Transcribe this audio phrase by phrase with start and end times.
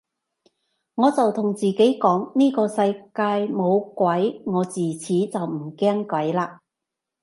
[0.95, 2.77] 我就同自己講呢個世
[3.13, 6.57] 界冇鬼，我自此就唔驚鬼嘞